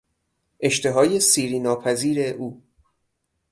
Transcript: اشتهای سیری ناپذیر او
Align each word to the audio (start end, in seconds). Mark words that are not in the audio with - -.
اشتهای 0.59 1.19
سیری 1.19 1.59
ناپذیر 1.59 2.19
او 2.27 2.63